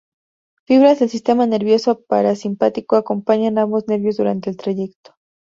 Fibras 0.65 0.97
del 0.97 1.09
sistema 1.11 1.45
nervioso 1.45 2.01
parasimpático 2.05 2.95
acompañan 2.95 3.59
a 3.59 3.61
ambos 3.61 3.87
nervios 3.87 4.17
durante 4.17 4.49
el 4.49 4.57
trayecto. 4.57 5.13